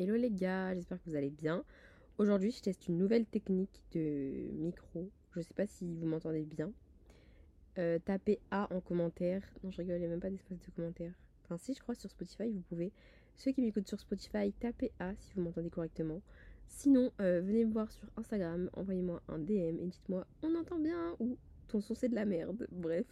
[0.00, 1.62] Hello les gars, j'espère que vous allez bien.
[2.16, 5.10] Aujourd'hui, je teste une nouvelle technique de micro.
[5.36, 6.72] Je sais pas si vous m'entendez bien.
[7.76, 9.42] Euh, tapez A en commentaire.
[9.62, 11.12] Non, je rigole, il n'y a même pas d'espace de commentaire.
[11.44, 12.92] Enfin, si, je crois, sur Spotify, vous pouvez.
[13.36, 16.22] Ceux qui m'écoutent sur Spotify, tapez A si vous m'entendez correctement.
[16.66, 21.14] Sinon, euh, venez me voir sur Instagram, envoyez-moi un DM et dites-moi on entend bien
[21.18, 21.36] ou
[21.68, 22.66] ton son c'est de la merde.
[22.72, 23.04] Bref,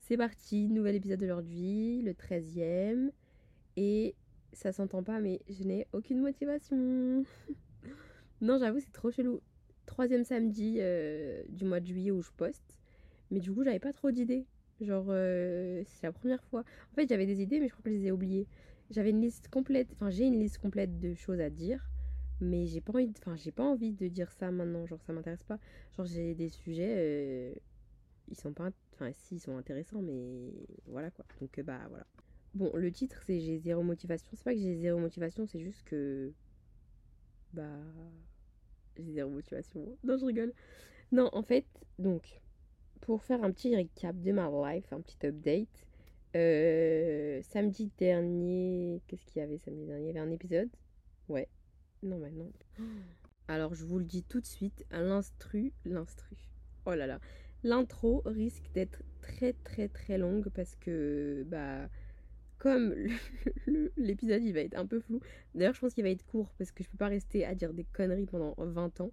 [0.00, 3.12] c'est parti, nouvel épisode d'aujourd'hui, le 13e.
[3.76, 4.16] Et
[4.52, 6.76] ça s'entend pas, mais je n'ai aucune motivation.
[8.40, 9.40] non, j'avoue, c'est trop chelou.
[9.86, 12.76] Troisième samedi euh, du mois de juillet où je poste.
[13.30, 14.46] Mais du coup, j'avais pas trop d'idées.
[14.80, 16.60] Genre, euh, c'est la première fois.
[16.92, 18.46] En fait, j'avais des idées, mais je crois que je les ai oubliées.
[18.90, 21.90] J'avais une liste complète, enfin, j'ai une liste complète de choses à dire.
[22.40, 24.86] Mais j'ai pas envie de, enfin, j'ai pas envie de dire ça maintenant.
[24.86, 25.58] Genre, ça m'intéresse pas.
[25.96, 27.54] Genre, j'ai des sujets, euh,
[28.28, 30.52] ils sont pas, enfin, si, ils sont intéressants, mais
[30.86, 31.24] voilà quoi.
[31.40, 32.06] Donc, bah, voilà.
[32.56, 34.30] Bon, le titre, c'est J'ai zéro motivation.
[34.32, 36.32] C'est pas que j'ai zéro motivation, c'est juste que.
[37.52, 37.68] Bah.
[38.96, 39.98] J'ai zéro motivation.
[40.04, 40.54] Non, je rigole.
[41.12, 41.66] Non, en fait,
[41.98, 42.40] donc,
[43.02, 45.86] pour faire un petit recap de ma life, un petit update.
[46.34, 49.02] Euh, samedi dernier.
[49.06, 50.04] Qu'est-ce qu'il y avait samedi dernier?
[50.04, 50.70] Il y avait un épisode?
[51.28, 51.48] Ouais.
[52.02, 52.50] Non, mais non.
[53.48, 55.74] Alors, je vous le dis tout de suite l'instru.
[55.84, 56.36] L'instru.
[56.86, 57.20] Oh là là.
[57.64, 61.44] L'intro risque d'être très, très, très longue parce que.
[61.48, 61.90] Bah
[62.66, 62.94] comme
[63.96, 65.20] l'épisode il va être un peu flou.
[65.54, 67.72] D'ailleurs, je pense qu'il va être court parce que je peux pas rester à dire
[67.72, 69.12] des conneries pendant 20 ans.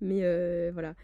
[0.00, 0.94] Mais euh, voilà.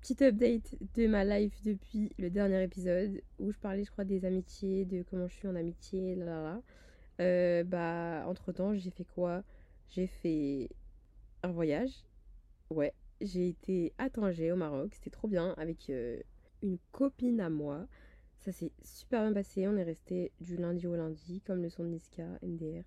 [0.00, 4.24] Petite update de ma life depuis le dernier épisode où je parlais, je crois, des
[4.24, 6.62] amitiés, de comment je suis en amitié, là là
[7.18, 7.64] là.
[7.64, 9.42] Bah, entre temps, j'ai fait quoi?
[9.90, 10.68] J'ai fait
[11.42, 12.04] un voyage.
[12.70, 16.20] Ouais, j'ai été à Tanger au Maroc, c'était trop bien avec euh,
[16.62, 17.86] une copine à moi.
[18.40, 19.66] Ça s'est super bien passé.
[19.68, 22.84] On est resté du lundi au lundi, comme le son de Niska, MDR.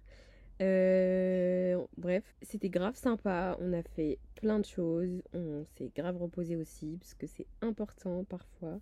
[0.61, 3.57] Euh, bref, c'était grave sympa.
[3.59, 5.21] On a fait plein de choses.
[5.33, 8.79] On s'est grave reposé aussi, parce que c'est important parfois.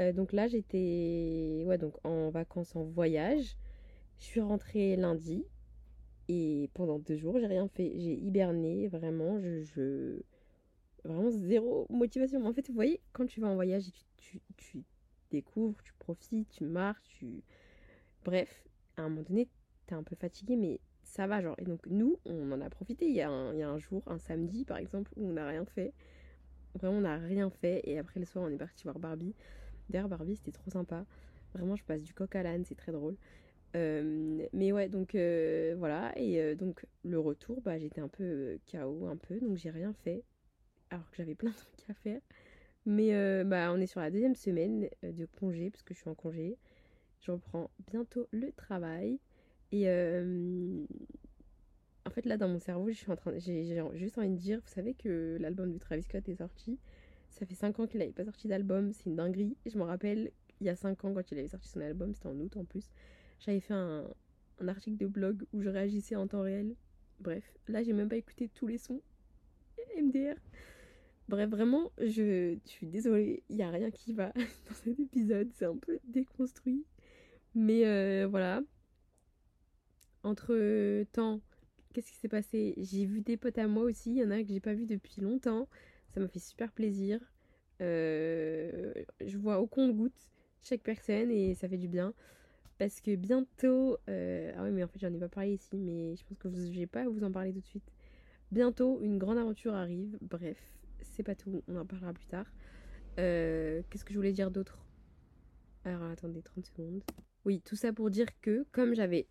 [0.00, 3.56] Euh, donc là, j'étais ouais, donc en vacances, en voyage.
[4.18, 5.44] Je suis rentrée lundi.
[6.28, 7.92] Et pendant deux jours, j'ai rien fait.
[7.96, 9.40] J'ai hiberné, vraiment.
[9.40, 10.20] Je,
[11.04, 12.44] Vraiment zéro motivation.
[12.44, 13.92] En fait, vous voyez, quand tu vas en voyage et
[14.56, 14.84] tu
[15.30, 17.42] découvres, tu profites, tu marches, tu...
[18.24, 18.64] Bref,
[18.96, 19.48] à un moment donné,
[19.86, 21.54] t'es un peu fatigué, mais ça va, genre.
[21.58, 23.06] Et donc, nous, on en a profité.
[23.08, 25.32] Il y a un, il y a un jour, un samedi, par exemple, où on
[25.32, 25.92] n'a rien fait.
[26.74, 27.80] Vraiment, on n'a rien fait.
[27.84, 29.34] Et après, le soir, on est parti voir Barbie.
[29.88, 31.04] D'ailleurs, Barbie, c'était trop sympa.
[31.54, 33.16] Vraiment, je passe du coq à l'âne, c'est très drôle.
[33.76, 36.12] Euh, mais ouais, donc euh, voilà.
[36.16, 39.40] Et euh, donc, le retour, bah, j'étais un peu KO, un peu.
[39.40, 40.22] Donc, j'ai rien fait.
[40.90, 42.20] Alors que j'avais plein de trucs à faire.
[42.88, 46.00] Mais euh, bah, on est sur la deuxième semaine euh, de congé, parce que je
[46.00, 46.56] suis en congé.
[47.20, 49.20] Je reprends bientôt le travail.
[49.72, 50.86] Et euh,
[52.06, 52.94] en fait, là, dans mon cerveau, j'ai
[53.92, 56.78] juste envie de dire, vous savez que l'album de Travis Scott est sorti.
[57.28, 59.54] Ça fait 5 ans qu'il n'avait pas sorti d'album, c'est une dinguerie.
[59.66, 60.30] Je me rappelle,
[60.62, 62.64] il y a 5 ans, quand il avait sorti son album, c'était en août en
[62.64, 62.88] plus,
[63.38, 64.06] j'avais fait un
[64.66, 66.74] article de blog où je réagissais en temps réel.
[67.20, 69.02] Bref, là, j'ai même pas écouté tous les sons.
[70.00, 70.36] MDR.
[71.28, 74.32] Bref, vraiment, je, suis désolée, il n'y a rien qui va
[74.68, 76.84] dans cet épisode, c'est un peu déconstruit.
[77.54, 78.62] Mais euh, voilà.
[80.22, 81.40] Entre temps,
[81.92, 82.74] qu'est-ce qui s'est passé?
[82.78, 84.86] J'ai vu des potes à moi aussi, il y en a que j'ai pas vu
[84.86, 85.68] depuis longtemps.
[86.14, 87.20] Ça m'a fait super plaisir.
[87.80, 88.92] Euh,
[89.24, 90.30] je vois au compte-goutte
[90.62, 92.14] chaque personne et ça fait du bien.
[92.78, 96.16] Parce que bientôt, euh, ah oui, mais en fait, j'en ai pas parlé ici, mais
[96.16, 97.92] je pense que je vais pas vous en parler tout de suite.
[98.50, 100.16] Bientôt, une grande aventure arrive.
[100.22, 100.77] Bref,
[101.18, 102.46] c'est pas tout, on en parlera plus tard.
[103.18, 104.78] Euh, qu'est-ce que je voulais dire d'autre?
[105.84, 107.02] Alors attendez 30 secondes.
[107.44, 109.26] Oui, tout ça pour dire que comme j'avais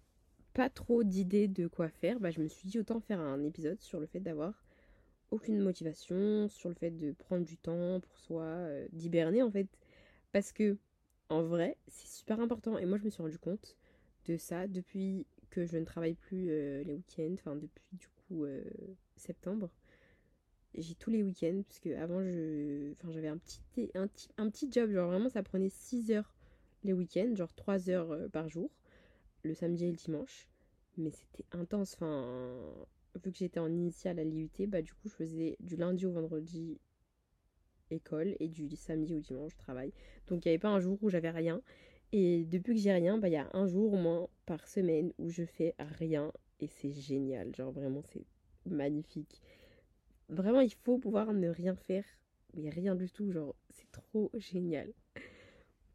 [0.54, 3.80] pas trop d'idées de quoi faire, bah, je me suis dit autant faire un épisode
[3.80, 4.66] sur le fait d'avoir
[5.32, 9.70] aucune motivation, sur le fait de prendre du temps pour soi, euh, d'hiberner en fait.
[10.34, 10.78] Parce que
[11.30, 12.78] en vrai, c'est super important.
[12.78, 13.78] Et moi, je me suis rendu compte
[14.26, 18.46] de ça depuis que je ne travaille plus euh, les week-ends, enfin depuis du coup
[19.16, 19.70] septembre
[20.78, 23.62] j'ai tous les week-ends parce que avant je enfin j'avais un petit
[23.96, 24.08] un,
[24.38, 26.36] un, petit job genre vraiment ça prenait 6 heures
[26.84, 28.70] les week-ends genre 3 heures euh, par jour
[29.44, 30.48] le samedi et le dimanche
[30.98, 32.74] mais c'était intense enfin
[33.24, 36.12] vu que j'étais en initiale à l'IUT bah du coup je faisais du lundi au
[36.12, 36.80] vendredi
[37.92, 39.94] école et du samedi au dimanche travail.
[40.28, 41.62] Donc il n'y avait pas un jour où j'avais rien.
[42.14, 45.12] Et depuis que j'ai rien bah il y a un jour au moins par semaine
[45.18, 47.56] où je fais rien et c'est génial.
[47.56, 48.26] Genre vraiment c'est
[48.66, 49.42] magnifique
[50.30, 52.06] Vraiment, il faut pouvoir ne rien faire,
[52.56, 53.32] mais rien du tout.
[53.32, 54.94] Genre, c'est trop génial.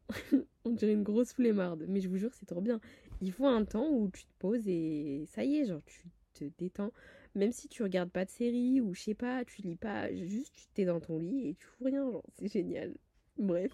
[0.65, 2.79] On dirait une grosse flemmarde, mais je vous jure, c'est trop bien.
[3.21, 6.45] Il faut un temps où tu te poses et ça y est, genre, tu te
[6.57, 6.91] détends.
[7.35, 10.53] Même si tu regardes pas de série ou je sais pas, tu lis pas, juste
[10.53, 12.93] tu t'es dans ton lit et tu fous rien, genre c'est génial.
[13.37, 13.71] Bref.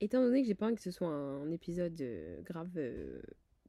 [0.00, 3.22] Étant donné que j'ai pas envie que ce soit un épisode euh, grave euh,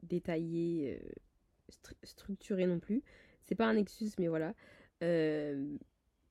[0.03, 1.73] détaillé, euh,
[2.03, 3.01] structuré non plus,
[3.45, 4.53] c'est pas un excuse, mais voilà.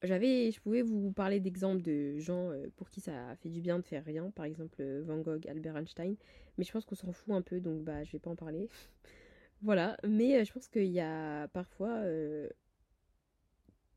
[0.02, 3.84] J'avais, je pouvais vous parler d'exemples de gens pour qui ça fait du bien de
[3.84, 6.16] faire rien, par exemple Van Gogh, Albert Einstein,
[6.58, 8.68] mais je pense qu'on s'en fout un peu, donc bah je vais pas en parler.
[9.62, 12.02] voilà, mais je pense qu'il y a parfois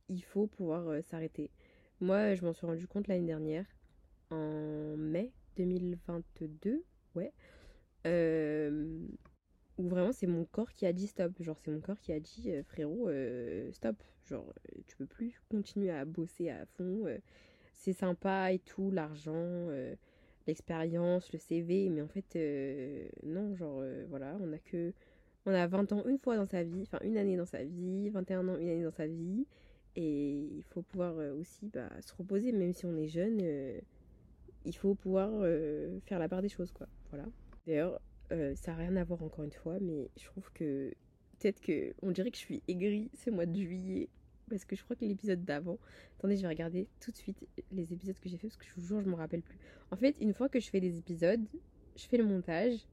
[0.10, 1.50] il faut pouvoir euh, s'arrêter.
[2.02, 3.66] Moi, je m'en suis rendu compte l'année dernière,
[4.32, 6.84] en mai 2022,
[7.16, 7.34] ouais,
[8.08, 9.08] euh,
[9.80, 11.32] où vraiment c'est mon corps qui a dit stop.
[11.40, 13.10] Genre, c'est mon corps qui a dit euh, frérot,
[13.72, 13.96] stop.
[14.26, 14.54] Genre,
[14.88, 17.06] tu peux plus continuer à bosser à fond.
[17.76, 19.68] c'est sympa et tout, l'argent,
[20.46, 22.38] l'expérience, le CV, mais en fait,
[23.24, 24.94] non, genre, voilà, on a que.
[25.46, 28.10] On a 20 ans une fois dans sa vie, enfin une année dans sa vie,
[28.10, 29.48] 21 ans une année dans sa vie.
[29.96, 33.80] Et il faut pouvoir euh, aussi bah, se reposer, même si on est jeune, euh,
[34.66, 36.88] il faut pouvoir euh, faire la part des choses, quoi.
[37.10, 37.26] Voilà.
[37.66, 38.00] D'ailleurs,
[38.30, 40.94] ça n'a rien à voir encore une fois, mais je trouve que
[41.40, 44.10] peut-être que on dirait que je suis aigrie ce mois de juillet
[44.50, 45.78] parce que je crois que l'épisode d'avant.
[46.18, 48.74] Attendez, je vais regarder tout de suite les épisodes que j'ai fait parce que je
[48.76, 49.58] vous jure, je me rappelle plus.
[49.92, 51.46] En fait, une fois que je fais des épisodes,
[51.96, 52.88] je fais le montage,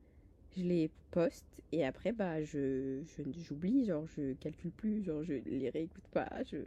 [0.56, 3.02] je les poste et après bah je
[3.36, 6.58] j'oublie genre je calcule plus genre je les réécoute pas je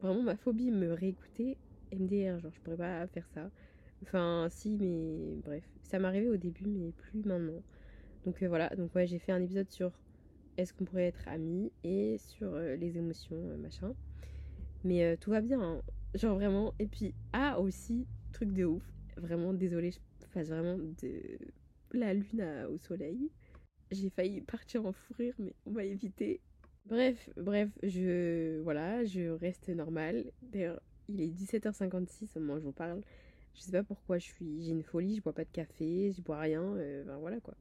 [0.00, 1.56] vraiment ma phobie me réécouter
[1.92, 3.50] MDR genre je pourrais pas faire ça
[4.02, 7.62] enfin si mais bref ça m'arrivait au début mais plus maintenant
[8.24, 9.92] donc euh, voilà donc ouais j'ai fait un épisode sur
[10.56, 13.94] est-ce qu'on pourrait être amis et sur euh, les émotions euh, machin
[14.84, 15.82] mais tout va bien hein.
[16.14, 18.82] genre vraiment et puis ah aussi truc de ouf
[19.16, 19.98] vraiment désolé je
[20.32, 21.38] fasse vraiment de
[21.94, 23.30] la lune au soleil.
[23.90, 26.40] J'ai failli partir en fou rire, mais on va éviter.
[26.86, 30.32] Bref, bref, je voilà, je reste normal.
[30.42, 33.02] D'ailleurs, il est 17h56 au moment où je vous parle.
[33.54, 36.20] Je sais pas pourquoi je suis, j'ai une folie, je bois pas de café, je
[36.20, 37.54] bois rien, ben voilà quoi.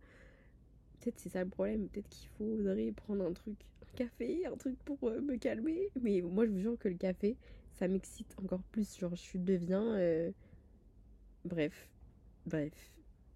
[1.03, 4.77] Peut-être c'est ça le problème, peut-être qu'il faudrait prendre un truc, un café, un truc
[4.85, 5.89] pour euh, me calmer.
[6.01, 7.35] Mais moi je vous jure que le café,
[7.73, 9.95] ça m'excite encore plus, genre je deviens...
[9.97, 10.31] Euh,
[11.43, 11.89] bref,
[12.45, 12.71] bref,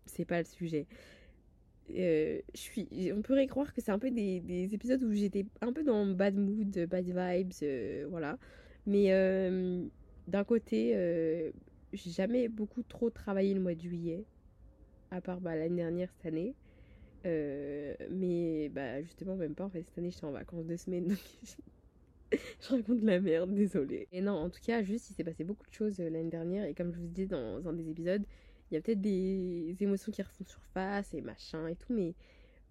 [0.06, 0.88] c'est pas le sujet.
[1.90, 5.46] Euh, je suis, on pourrait croire que c'est un peu des, des épisodes où j'étais
[5.60, 8.38] un peu dans bad mood, bad vibes, voilà.
[8.86, 9.10] Mais
[10.30, 10.94] d'un côté,
[11.92, 14.24] j'ai jamais beaucoup trop travaillé le mois de juillet,
[15.12, 16.56] à part bah, l'année dernière, cette année.
[17.24, 19.66] Mais bah, justement, même pas.
[19.66, 21.20] En fait, cette année, j'étais en vacances deux semaines, donc
[22.32, 24.08] je raconte la merde, désolée.
[24.12, 26.66] Et non, en tout cas, juste, il s'est passé beaucoup de choses l'année dernière.
[26.66, 28.24] Et comme je vous dis dans un des épisodes,
[28.70, 32.16] il y a peut-être des émotions qui refont surface et machin et tout, mais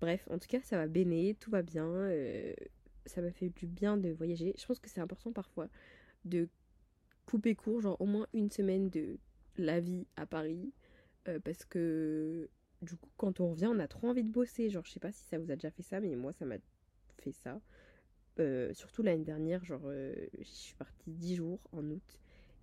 [0.00, 1.86] bref, en tout cas, ça va béner, tout va bien.
[1.86, 2.52] Euh,
[3.06, 4.54] ça m'a fait du bien de voyager.
[4.58, 5.68] Je pense que c'est important parfois
[6.24, 6.48] de
[7.24, 9.18] couper court, genre au moins une semaine de
[9.56, 10.72] la vie à Paris,
[11.28, 12.48] euh, parce que
[12.82, 14.70] du coup, quand on revient, on a trop envie de bosser.
[14.70, 16.56] Genre, je sais pas si ça vous a déjà fait ça, mais moi, ça m'a
[17.18, 17.60] fait ça.
[18.38, 22.18] Euh, surtout l'année dernière, genre, je suis partie 10 jours en août.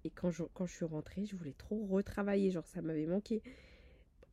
[0.05, 3.41] Et quand je, quand je suis rentrée, je voulais trop retravailler, genre ça m'avait manqué.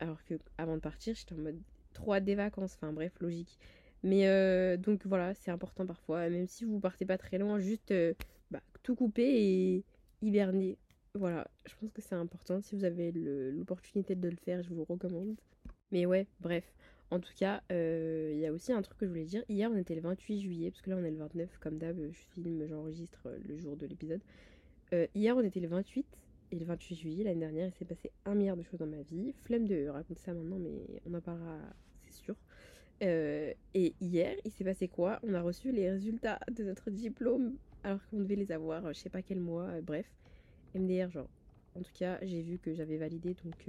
[0.00, 1.60] Alors que avant de partir, j'étais en mode
[1.92, 3.58] trop des vacances, enfin bref, logique.
[4.02, 7.90] Mais euh, donc voilà, c'est important parfois, même si vous partez pas très loin, juste
[7.90, 8.14] euh,
[8.50, 9.84] bah, tout couper et
[10.22, 10.78] hiberner.
[11.14, 12.60] Voilà, je pense que c'est important.
[12.62, 15.36] Si vous avez l'opportunité de le faire, je vous recommande.
[15.92, 16.64] Mais ouais, bref.
[17.10, 19.42] En tout cas, euh, il y a aussi un truc que je voulais dire.
[19.48, 21.96] Hier, on était le 28 juillet, parce que là, on est le 29, comme d'hab,
[22.00, 24.20] je filme, j'enregistre le jour de l'épisode.
[24.92, 26.06] Euh, hier, on était le 28
[26.52, 27.66] et le 28 juillet l'année dernière.
[27.66, 29.32] Il s'est passé un milliard de choses dans ma vie.
[29.44, 31.58] Flemme de raconter ça maintenant, mais on en parlera,
[32.02, 32.36] c'est sûr.
[33.02, 35.18] Euh, et hier, il s'est passé quoi?
[35.24, 39.08] On a reçu les résultats de notre diplôme alors qu'on devait les avoir, je sais
[39.08, 40.06] pas quel mois, euh, bref.
[40.74, 41.28] MDR, genre.
[41.74, 43.68] En tout cas, j'ai vu que j'avais validé, donc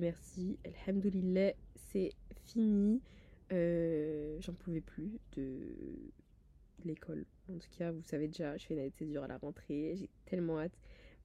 [0.00, 0.58] Merci.
[0.64, 2.12] Alhamdoulilah, c'est
[2.46, 3.00] fini.
[3.50, 6.12] J'en pouvais plus de
[6.84, 7.24] l'école.
[7.48, 9.94] En tout cas, vous savez déjà, je fais une année de césure à la rentrée,
[9.96, 10.76] j'ai tellement hâte.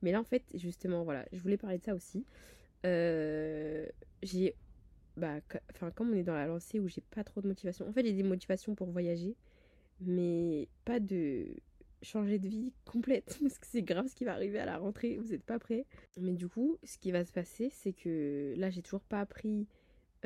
[0.01, 2.25] Mais là, en fait, justement, voilà, je voulais parler de ça aussi.
[2.85, 3.85] Euh,
[4.23, 4.55] j'ai.
[5.17, 5.39] Bah,
[5.73, 7.87] enfin, comme on est dans la lancée où j'ai pas trop de motivation.
[7.87, 9.35] En fait, j'ai des motivations pour voyager,
[9.99, 11.47] mais pas de
[12.01, 15.17] changer de vie complète parce que c'est grave ce qui va arriver à la rentrée,
[15.17, 15.85] vous n'êtes pas prêts.
[16.17, 19.67] Mais du coup, ce qui va se passer, c'est que là, j'ai toujours pas pris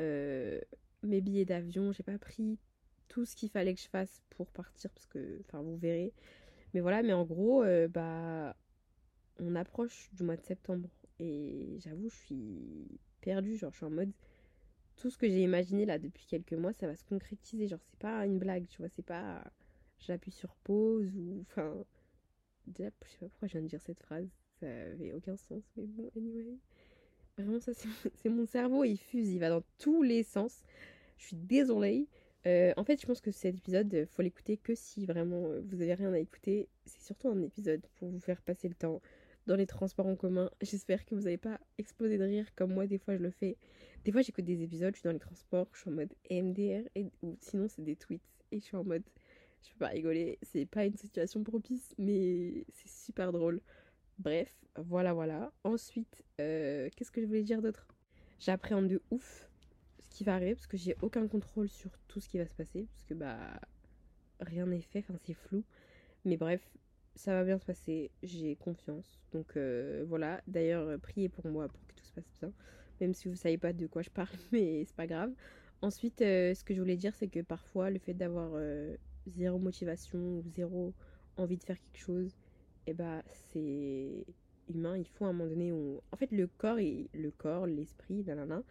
[0.00, 0.60] euh,
[1.02, 2.58] mes billets d'avion, j'ai pas pris
[3.08, 6.12] tout ce qu'il fallait que je fasse pour partir parce que enfin vous verrez.
[6.72, 8.56] Mais voilà mais en gros euh, bah
[9.38, 10.88] on approche du mois de septembre.
[11.20, 14.12] Et j'avoue je suis perdue genre je suis en mode
[14.96, 17.68] tout ce que j'ai imaginé là depuis quelques mois ça va se concrétiser.
[17.68, 19.44] Genre c'est pas une blague tu vois c'est pas
[20.00, 21.74] j'appuie sur pause ou enfin
[22.66, 24.28] déjà je sais pas pourquoi je viens de dire cette phrase
[24.60, 26.58] ça avait aucun sens mais bon anyway.
[27.36, 30.62] Vraiment ça c'est mon cerveau il fuse il va dans tous les sens.
[31.18, 32.06] Je suis désolée.
[32.46, 35.80] Euh, en fait je pense que cet épisode faut l'écouter que si vraiment euh, vous
[35.80, 36.68] avez rien à écouter.
[36.84, 39.00] C'est surtout un épisode pour vous faire passer le temps
[39.46, 40.50] dans les transports en commun.
[40.62, 43.56] J'espère que vous n'avez pas explosé de rire comme moi des fois je le fais.
[44.04, 46.86] Des fois j'écoute des épisodes je suis dans les transports je suis en mode MDR
[46.94, 48.22] et, ou sinon c'est des tweets
[48.52, 49.02] et je suis en mode
[49.64, 53.60] je peux pas rigoler, c'est pas une situation propice, mais c'est super drôle.
[54.18, 55.52] Bref, voilà, voilà.
[55.64, 57.88] Ensuite, euh, qu'est-ce que je voulais dire d'autre?
[58.38, 59.48] J'appréhende de ouf
[60.00, 62.54] ce qui va arriver parce que j'ai aucun contrôle sur tout ce qui va se
[62.54, 63.38] passer, parce que bah
[64.40, 65.64] rien n'est fait, enfin c'est flou.
[66.24, 66.60] Mais bref,
[67.14, 69.20] ça va bien se passer, j'ai confiance.
[69.32, 72.52] Donc euh, voilà, d'ailleurs, priez pour moi pour que tout se passe bien,
[73.00, 75.32] même si vous savez pas de quoi je parle, mais c'est pas grave.
[75.82, 78.52] Ensuite, euh, ce que je voulais dire, c'est que parfois, le fait d'avoir
[79.26, 80.92] zéro motivation ou zéro
[81.36, 82.30] envie de faire quelque chose,
[82.86, 84.26] et eh bah c'est
[84.68, 84.96] humain.
[84.96, 86.00] Il faut à un moment donné où...
[86.12, 88.62] En fait, le corps, et le corps, l'esprit, nanana,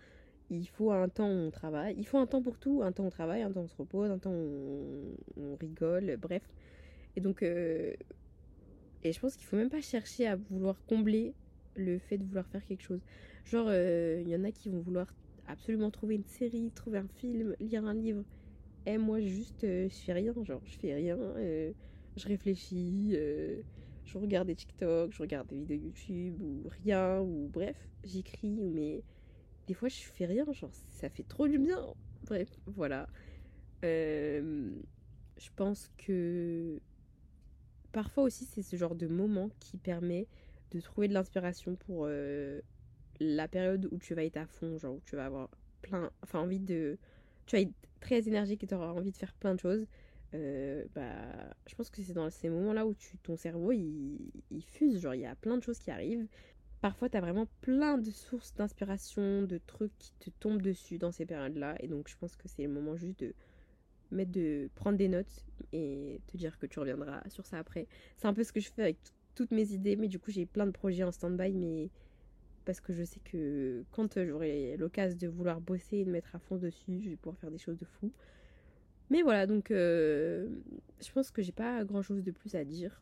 [0.49, 1.95] il faut un temps où on travaille.
[1.97, 2.81] Il faut un temps pour tout.
[2.83, 5.55] Un temps où on travaille, un temps où on se repose, un temps où on,
[5.55, 6.43] rigole, bref.
[7.15, 7.43] Et donc...
[7.43, 7.93] Euh,
[9.03, 11.33] et je pense qu'il faut même pas chercher à vouloir combler
[11.75, 13.01] le fait de vouloir faire quelque chose.
[13.43, 15.07] Genre, euh, il y en a qui vont vouloir
[15.47, 18.23] absolument trouver une série, trouver un film, lire un livre.
[18.85, 21.71] Et moi, juste, euh, je fais rien, genre, je fais rien, euh,
[22.17, 23.61] je réfléchis, euh,
[24.03, 29.03] je regarde des TikTok, je regarde des vidéos YouTube, ou rien, ou bref, j'écris, mais
[29.67, 31.93] des fois, je fais rien, genre, ça fait trop du bien.
[32.25, 33.07] Bref, voilà.
[33.81, 36.79] je pense que
[37.93, 40.27] parfois aussi, c'est ce genre de moment qui permet
[40.71, 42.07] de trouver de l'inspiration pour
[43.19, 45.49] la période où tu vas être à fond, genre, où tu vas avoir
[45.81, 46.97] plein, enfin, envie de
[47.45, 49.85] tu vas être très énergique et tu auras envie de faire plein de choses,
[50.33, 54.99] euh, bah, je pense que c'est dans ces moments-là où tu, ton cerveau il, fuse,
[54.99, 56.27] genre il y a plein de choses qui arrivent.
[56.81, 61.11] Parfois, tu as vraiment plein de sources d'inspiration, de trucs qui te tombent dessus dans
[61.11, 61.75] ces périodes-là.
[61.79, 63.33] Et donc, je pense que c'est le moment juste de
[64.11, 67.87] mettre de prendre des notes et te dire que tu reviendras sur ça après.
[68.17, 68.97] C'est un peu ce que je fais avec
[69.35, 71.89] toutes mes idées, mais du coup, j'ai plein de projets en stand-by, mais
[72.65, 76.39] parce que je sais que quand j'aurai l'occasion de vouloir bosser et de mettre à
[76.39, 78.11] fond dessus, je vais pouvoir faire des choses de fou.
[79.09, 80.47] Mais voilà, donc euh,
[81.01, 83.01] je pense que j'ai pas grand chose de plus à dire.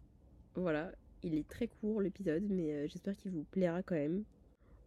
[0.56, 0.92] Voilà,
[1.24, 4.24] il est très court l'épisode, mais euh, j'espère qu'il vous plaira quand même.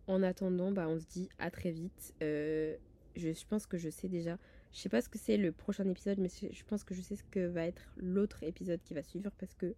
[0.06, 2.14] En attendant, bah, on se dit à très vite.
[2.22, 2.76] Euh,
[3.16, 4.38] je, je, pense que je sais déjà.
[4.72, 7.16] Je sais pas ce que c'est le prochain épisode, mais je pense que je sais
[7.16, 9.74] ce que va être l'autre épisode qui va suivre parce que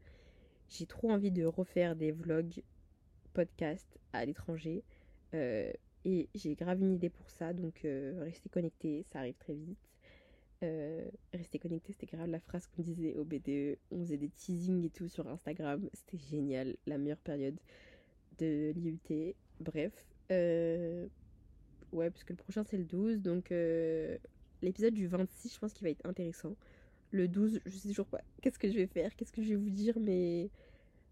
[0.68, 2.62] j'ai trop envie de refaire des vlogs
[3.36, 4.82] podcast à l'étranger.
[5.34, 5.70] Euh,
[6.06, 9.78] et j'ai grave une idée pour ça, donc euh, restez connectés, ça arrive très vite.
[10.62, 13.76] Euh, restez connectés, c'était grave la phrase qu'on disait au BDE.
[13.90, 17.58] On faisait des teasings et tout sur Instagram, c'était génial, la meilleure période
[18.38, 19.34] de l'IUT.
[19.60, 19.92] Bref,
[20.30, 23.50] ouais, parce que le prochain c'est le 12, donc
[24.62, 26.56] l'épisode du 26, je pense qu'il va être intéressant.
[27.10, 29.56] Le 12, je sais toujours pas qu'est-ce que je vais faire, qu'est-ce que je vais
[29.56, 30.48] vous dire, mais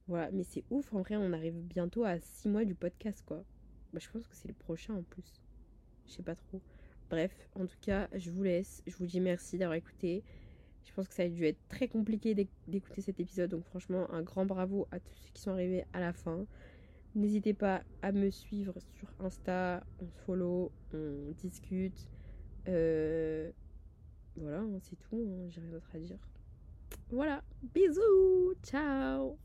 [0.07, 3.45] voilà, mais c'est ouf, en vrai, on arrive bientôt à 6 mois du podcast, quoi.
[3.93, 5.41] Bah, je pense que c'est le prochain en plus.
[6.07, 6.61] Je sais pas trop.
[7.11, 8.83] Bref, en tout cas, je vous laisse.
[8.87, 10.23] Je vous dis merci d'avoir écouté.
[10.85, 13.51] Je pense que ça a dû être très compliqué d'écouter cet épisode.
[13.51, 16.45] Donc franchement, un grand bravo à tous ceux qui sont arrivés à la fin.
[17.15, 19.85] N'hésitez pas à me suivre sur Insta.
[20.01, 22.09] On se follow, on discute.
[22.69, 23.51] Euh,
[24.37, 25.25] voilà, hein, c'est tout.
[25.31, 26.19] Hein, j'ai rien d'autre à dire.
[27.11, 27.43] Voilà.
[27.73, 28.55] Bisous.
[28.63, 29.39] Ciao.